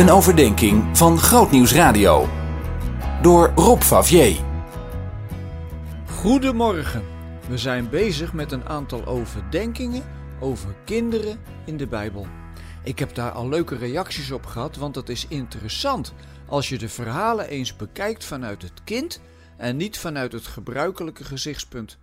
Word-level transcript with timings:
Een 0.00 0.10
overdenking 0.10 0.98
van 0.98 1.18
Grootnieuws 1.18 1.72
Radio. 1.72 2.28
Door 3.22 3.52
Rob 3.54 3.80
Favier. 3.80 4.40
Goedemorgen. 6.06 7.04
We 7.48 7.58
zijn 7.58 7.88
bezig 7.88 8.32
met 8.32 8.52
een 8.52 8.64
aantal 8.64 9.06
overdenkingen 9.06 10.02
over 10.40 10.74
kinderen 10.84 11.40
in 11.66 11.76
de 11.76 11.86
Bijbel. 11.86 12.26
Ik 12.84 12.98
heb 12.98 13.14
daar 13.14 13.30
al 13.30 13.48
leuke 13.48 13.76
reacties 13.76 14.30
op 14.30 14.46
gehad, 14.46 14.76
want 14.76 14.94
het 14.94 15.08
is 15.08 15.26
interessant 15.28 16.12
als 16.46 16.68
je 16.68 16.78
de 16.78 16.88
verhalen 16.88 17.48
eens 17.48 17.76
bekijkt 17.76 18.24
vanuit 18.24 18.62
het 18.62 18.84
kind 18.84 19.20
en 19.56 19.76
niet 19.76 19.98
vanuit 19.98 20.32
het 20.32 20.46
gebruikelijke 20.46 21.24
gezichtspunt. 21.24 21.98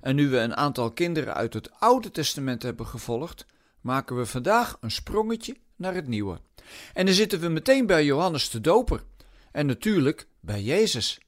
En 0.00 0.14
nu 0.14 0.28
we 0.28 0.38
een 0.38 0.56
aantal 0.56 0.90
kinderen 0.90 1.34
uit 1.34 1.54
het 1.54 1.70
Oude 1.78 2.10
Testament 2.10 2.62
hebben 2.62 2.86
gevolgd, 2.86 3.46
maken 3.82 4.16
we 4.16 4.26
vandaag 4.26 4.76
een 4.80 4.90
sprongetje 4.90 5.56
naar 5.76 5.94
het 5.94 6.06
Nieuwe. 6.06 6.40
En 6.92 7.06
dan 7.06 7.14
zitten 7.14 7.40
we 7.40 7.48
meteen 7.48 7.86
bij 7.86 8.04
Johannes 8.04 8.50
de 8.50 8.60
Doper 8.60 9.04
en 9.52 9.66
natuurlijk 9.66 10.26
bij 10.40 10.62
Jezus. 10.62 11.20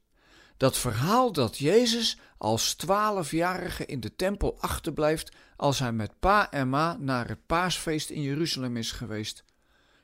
Dat 0.56 0.78
verhaal 0.78 1.32
dat 1.32 1.58
Jezus 1.58 2.18
als 2.38 2.74
twaalfjarige 2.74 3.86
in 3.86 4.00
de 4.00 4.16
tempel 4.16 4.56
achterblijft 4.60 5.32
als 5.56 5.78
hij 5.78 5.92
met 5.92 6.18
pa 6.20 6.50
en 6.50 6.68
ma 6.68 6.96
naar 7.00 7.28
het 7.28 7.46
paasfeest 7.46 8.10
in 8.10 8.22
Jeruzalem 8.22 8.76
is 8.76 8.92
geweest. 8.92 9.44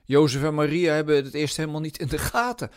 Jozef 0.05 0.43
en 0.43 0.55
Maria 0.55 0.95
hebben 0.95 1.25
het 1.25 1.35
eerst 1.35 1.57
helemaal 1.57 1.81
niet 1.81 1.99
in 1.99 2.09
de 2.09 2.19
gaten. 2.19 2.71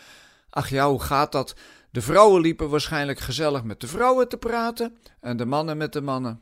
Ach 0.49 0.70
ja, 0.70 0.90
hoe 0.90 1.02
gaat 1.02 1.32
dat? 1.32 1.55
De 1.91 2.02
vrouwen 2.02 2.41
liepen 2.41 2.70
waarschijnlijk 2.70 3.20
gezellig 3.20 3.63
met 3.63 3.80
de 3.80 3.88
vrouwen 3.88 4.30
te 4.30 4.38
praten 4.38 4.98
en 5.20 5.38
de 5.38 5.46
mannen 5.46 5.77
met 5.77 5.94
de 5.94 6.02
mannen. 6.02 6.41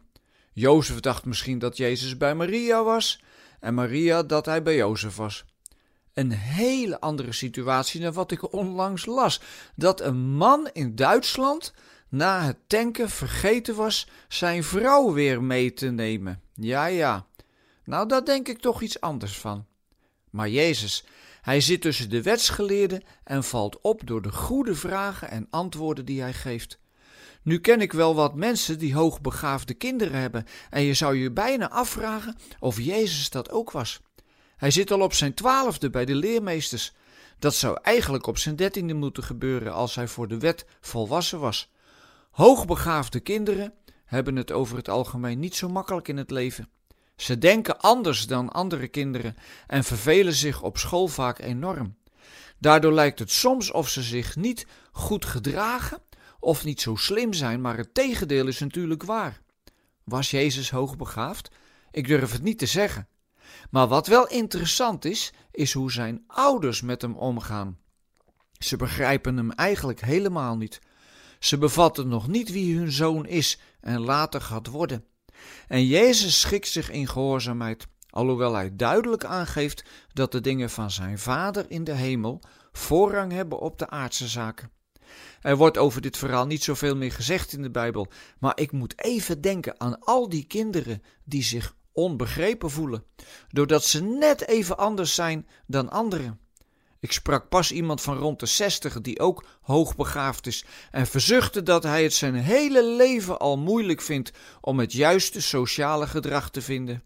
Jozef 0.54 1.00
dacht 1.00 1.26
misschien 1.26 1.60
dat 1.60 1.78
Jezus 1.78 2.18
bij 2.18 2.36
Maria 2.36 2.84
was 2.84 3.24
en 3.60 3.74
Maria 3.74 4.24
dat 4.24 4.46
hij 4.46 4.64
bij 4.64 4.76
Jozef 4.76 5.16
was. 5.16 5.46
Een 6.14 6.32
hele 6.32 7.00
andere 7.00 7.32
situatie 7.32 8.02
dan 8.02 8.14
wat 8.14 8.32
ik 8.32 8.54
onlangs 8.54 9.06
las: 9.06 9.42
dat 9.76 10.02
een 10.02 10.20
man 10.20 10.70
in 10.74 10.96
Duitsland 10.96 11.74
na 12.10 12.42
het 12.44 12.58
tanken 12.68 13.10
vergeten 13.10 13.76
was 13.76 14.08
zijn 14.28 14.64
vrouw 14.64 15.14
weer 15.14 15.44
mee 15.44 15.74
te 15.74 15.88
nemen. 15.88 16.42
Ja, 16.54 16.86
ja. 16.86 17.26
Nou, 17.86 18.08
daar 18.08 18.26
denk 18.26 18.48
ik 18.48 18.60
toch 18.60 18.82
iets 18.82 19.02
anders 19.02 19.38
van. 19.38 19.66
Maar 20.30 20.50
Jezus, 20.50 21.04
hij 21.42 21.62
zit 21.62 21.82
tussen 21.82 22.10
de 22.10 22.22
wetsgeleerden 22.22 23.04
en 23.24 23.44
valt 23.44 23.82
op 23.82 24.08
door 24.08 24.22
de 24.22 24.32
goede 24.32 24.76
vragen 24.76 25.30
en 25.30 25.48
antwoorden 25.50 26.06
die 26.06 26.22
hij 26.22 26.34
geeft. 26.34 26.80
Nu 27.44 27.60
ken 27.60 27.82
ik 27.82 27.94
wel 27.94 28.16
wat 28.16 28.36
mensen 28.36 28.80
die 28.80 28.96
hoogbegaafde 28.96 29.74
kinderen 29.74 30.20
hebben, 30.20 30.46
en 30.70 30.82
je 30.82 30.94
zou 30.94 31.16
je 31.16 31.32
bijna 31.32 31.70
afvragen 31.70 32.36
of 32.60 32.80
Jezus 32.80 33.30
dat 33.30 33.52
ook 33.52 33.72
was. 33.72 34.00
Hij 34.58 34.72
zit 34.72 34.92
al 34.92 35.02
op 35.02 35.14
zijn 35.14 35.34
twaalfde 35.34 35.90
bij 35.90 36.06
de 36.06 36.16
leermeesters. 36.16 36.94
Dat 37.40 37.56
zou 37.56 37.78
eigenlijk 37.82 38.28
op 38.28 38.38
zijn 38.38 38.56
dertiende 38.56 38.94
moeten 38.94 39.24
gebeuren 39.24 39.74
als 39.74 39.96
hij 39.96 40.08
voor 40.08 40.28
de 40.28 40.38
wet 40.38 40.66
volwassen 40.82 41.40
was. 41.40 41.72
Hoogbegaafde 42.32 43.20
kinderen 43.20 43.74
hebben 44.06 44.36
het 44.36 44.52
over 44.52 44.78
het 44.78 44.90
algemeen 44.90 45.40
niet 45.40 45.56
zo 45.56 45.70
makkelijk 45.70 46.08
in 46.08 46.18
het 46.18 46.32
leven. 46.32 46.70
Ze 47.16 47.38
denken 47.38 47.80
anders 47.80 48.28
dan 48.28 48.52
andere 48.52 48.88
kinderen 48.88 49.36
en 49.68 49.84
vervelen 49.84 50.34
zich 50.34 50.62
op 50.62 50.78
school 50.78 51.08
vaak 51.08 51.40
enorm. 51.40 51.96
Daardoor 52.60 52.94
lijkt 52.94 53.20
het 53.20 53.32
soms 53.32 53.72
of 53.72 53.90
ze 53.90 54.02
zich 54.02 54.36
niet 54.36 54.68
goed 54.92 55.26
gedragen 55.26 56.02
of 56.42 56.64
niet 56.64 56.82
zo 56.82 56.96
slim 56.96 57.34
zijn, 57.34 57.62
maar 57.62 57.78
het 57.78 57.94
tegendeel 57.94 58.48
is 58.48 58.60
natuurlijk 58.60 59.04
waar. 59.04 59.42
Was 60.04 60.32
Jezus 60.32 60.72
hoogbegaafd? 60.72 61.52
Ik 61.92 62.08
durf 62.08 62.32
het 62.32 62.44
niet 62.44 62.58
te 62.58 62.66
zeggen. 62.66 63.08
Maar 63.70 63.88
wat 63.88 64.08
wel 64.08 64.28
interessant 64.28 65.06
is, 65.06 65.34
is 65.52 65.74
hoe 65.74 65.92
zijn 65.92 66.24
ouders 66.28 66.82
met 66.82 67.02
hem 67.02 67.16
omgaan. 67.16 67.78
Ze 68.58 68.78
begrijpen 68.78 69.38
hem 69.38 69.52
eigenlijk 69.52 70.02
helemaal 70.02 70.58
niet. 70.58 70.80
Ze 71.40 71.58
bevatten 71.58 72.08
nog 72.08 72.28
niet 72.28 72.52
wie 72.52 72.78
hun 72.78 72.92
zoon 72.92 73.26
is 73.26 73.60
en 73.80 74.00
later 74.00 74.42
gaat 74.42 74.68
worden. 74.68 75.06
En 75.68 75.86
Jezus 75.86 76.40
schikt 76.40 76.68
zich 76.68 76.90
in 76.90 77.08
gehoorzaamheid, 77.08 77.88
alhoewel 78.10 78.54
hij 78.54 78.76
duidelijk 78.76 79.26
aangeeft 79.26 79.84
dat 80.14 80.32
de 80.32 80.42
dingen 80.42 80.70
van 80.70 80.92
zijn 80.92 81.20
Vader 81.20 81.66
in 81.68 81.84
de 81.84 81.96
hemel 81.96 82.42
voorrang 82.72 83.32
hebben 83.32 83.60
op 83.60 83.78
de 83.78 83.90
aardse 83.90 84.28
zaken. 84.28 84.72
Er 85.42 85.58
wordt 85.58 85.78
over 85.78 86.02
dit 86.02 86.18
verhaal 86.18 86.46
niet 86.46 86.64
zoveel 86.64 86.96
meer 86.96 87.12
gezegd 87.12 87.54
in 87.54 87.62
de 87.62 87.72
Bijbel, 87.72 88.12
maar 88.40 88.60
ik 88.60 88.72
moet 88.72 89.02
even 89.02 89.42
denken 89.42 89.80
aan 89.80 90.00
al 90.00 90.30
die 90.30 90.46
kinderen 90.46 91.04
die 91.24 91.44
zich 91.44 91.76
onbegrepen 91.92 92.70
voelen, 92.70 93.04
doordat 93.50 93.84
ze 93.84 94.04
net 94.04 94.48
even 94.48 94.78
anders 94.78 95.16
zijn 95.16 95.48
dan 95.68 95.90
anderen. 95.90 96.40
Ik 97.00 97.12
sprak 97.12 97.50
pas 97.50 97.72
iemand 97.72 98.02
van 98.02 98.18
rond 98.18 98.40
de 98.40 98.46
zestig 98.46 99.02
die 99.02 99.20
ook 99.20 99.46
hoogbegaafd 99.62 100.48
is 100.48 100.66
en 100.92 101.08
verzuchtte 101.08 101.64
dat 101.64 101.84
hij 101.84 102.04
het 102.04 102.14
zijn 102.14 102.36
hele 102.36 102.86
leven 102.86 103.40
al 103.40 103.58
moeilijk 103.58 104.02
vindt 104.02 104.32
om 104.62 104.80
het 104.80 104.94
juiste 104.94 105.42
sociale 105.42 106.08
gedrag 106.08 106.50
te 106.50 106.62
vinden. 106.62 107.04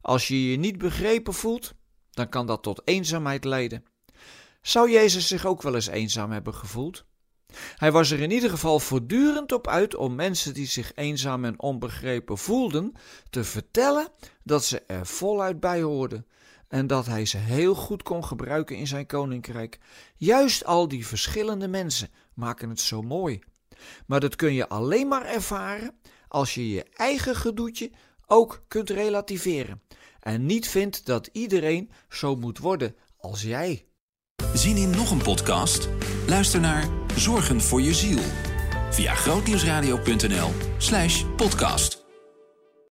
Als 0.00 0.28
je 0.28 0.50
je 0.50 0.56
niet 0.56 0.78
begrepen 0.78 1.34
voelt, 1.34 1.74
dan 2.10 2.28
kan 2.28 2.46
dat 2.46 2.62
tot 2.62 2.82
eenzaamheid 2.84 3.44
leiden. 3.44 3.84
Zou 4.62 4.90
Jezus 4.90 5.26
zich 5.26 5.46
ook 5.46 5.62
wel 5.62 5.74
eens 5.74 5.86
eenzaam 5.86 6.30
hebben 6.30 6.54
gevoeld? 6.54 7.04
Hij 7.76 7.92
was 7.92 8.10
er 8.10 8.20
in 8.20 8.30
ieder 8.30 8.50
geval 8.50 8.78
voortdurend 8.78 9.52
op 9.52 9.68
uit 9.68 9.94
om 9.94 10.14
mensen 10.14 10.54
die 10.54 10.66
zich 10.66 10.92
eenzaam 10.94 11.44
en 11.44 11.60
onbegrepen 11.60 12.38
voelden 12.38 12.92
te 13.30 13.44
vertellen 13.44 14.08
dat 14.42 14.64
ze 14.64 14.82
er 14.86 15.06
voluit 15.06 15.60
bij 15.60 15.82
hoorden 15.82 16.26
en 16.68 16.86
dat 16.86 17.06
hij 17.06 17.26
ze 17.26 17.36
heel 17.36 17.74
goed 17.74 18.02
kon 18.02 18.24
gebruiken 18.24 18.76
in 18.76 18.86
zijn 18.86 19.06
koninkrijk. 19.06 19.78
Juist 20.16 20.64
al 20.64 20.88
die 20.88 21.06
verschillende 21.06 21.68
mensen 21.68 22.10
maken 22.34 22.68
het 22.68 22.80
zo 22.80 23.02
mooi. 23.02 23.38
Maar 24.06 24.20
dat 24.20 24.36
kun 24.36 24.54
je 24.54 24.68
alleen 24.68 25.08
maar 25.08 25.24
ervaren 25.24 25.94
als 26.28 26.54
je 26.54 26.68
je 26.68 26.84
eigen 26.94 27.36
gedoetje 27.36 27.90
ook 28.26 28.64
kunt 28.68 28.90
relativeren 28.90 29.82
en 30.20 30.46
niet 30.46 30.68
vindt 30.68 31.06
dat 31.06 31.28
iedereen 31.32 31.90
zo 32.08 32.36
moet 32.36 32.58
worden 32.58 32.96
als 33.16 33.42
jij. 33.42 33.86
Zien 34.54 34.76
in 34.76 34.90
nog 34.90 35.10
een 35.10 35.22
podcast? 35.22 35.88
Luister 36.26 36.60
naar 36.60 36.95
Zorgen 37.16 37.60
voor 37.60 37.82
je 37.82 37.94
ziel 37.94 38.20
via 38.90 39.14
grootnieuwsradio.nl/podcast. 39.14 42.05